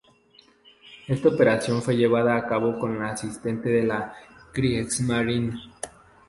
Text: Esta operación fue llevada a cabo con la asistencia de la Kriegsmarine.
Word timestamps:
Esta 1.07 1.29
operación 1.29 1.79
fue 1.83 1.95
llevada 1.95 2.35
a 2.35 2.47
cabo 2.47 2.79
con 2.79 2.97
la 2.97 3.09
asistencia 3.11 3.71
de 3.71 3.83
la 3.83 4.15
Kriegsmarine. 4.51 5.53